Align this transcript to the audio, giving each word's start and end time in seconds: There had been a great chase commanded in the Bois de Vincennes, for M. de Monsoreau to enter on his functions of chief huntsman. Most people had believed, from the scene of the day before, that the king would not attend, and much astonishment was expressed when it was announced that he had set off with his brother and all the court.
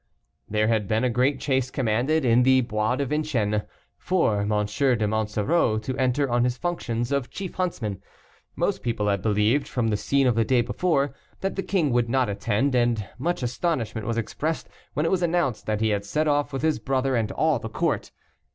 There 0.49 0.67
had 0.67 0.87
been 0.87 1.03
a 1.03 1.11
great 1.11 1.39
chase 1.39 1.69
commanded 1.69 2.25
in 2.25 2.41
the 2.41 2.61
Bois 2.61 2.95
de 2.95 3.05
Vincennes, 3.05 3.61
for 3.99 4.41
M. 4.41 4.47
de 4.47 5.07
Monsoreau 5.07 5.77
to 5.77 5.95
enter 5.95 6.27
on 6.27 6.43
his 6.43 6.57
functions 6.57 7.11
of 7.11 7.29
chief 7.29 7.53
huntsman. 7.53 8.01
Most 8.55 8.81
people 8.81 9.09
had 9.09 9.21
believed, 9.21 9.67
from 9.67 9.89
the 9.89 9.95
scene 9.97 10.25
of 10.25 10.33
the 10.33 10.43
day 10.43 10.61
before, 10.63 11.13
that 11.41 11.55
the 11.55 11.61
king 11.61 11.91
would 11.91 12.09
not 12.09 12.29
attend, 12.29 12.73
and 12.73 13.07
much 13.19 13.43
astonishment 13.43 14.07
was 14.07 14.17
expressed 14.17 14.67
when 14.95 15.05
it 15.05 15.11
was 15.11 15.21
announced 15.21 15.67
that 15.67 15.81
he 15.81 15.89
had 15.89 16.03
set 16.03 16.27
off 16.27 16.51
with 16.51 16.63
his 16.63 16.79
brother 16.79 17.15
and 17.15 17.31
all 17.33 17.59
the 17.59 17.69
court. 17.69 18.09